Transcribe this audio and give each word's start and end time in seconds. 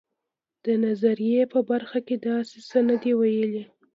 د 0.65 0.67
نظریې 0.85 1.43
په 1.53 1.59
برخه 1.69 1.99
کې 2.07 2.15
داسې 2.27 2.57
څه 2.69 2.79
نه 2.87 2.95
دي 3.01 3.13
ویلي. 3.19 3.63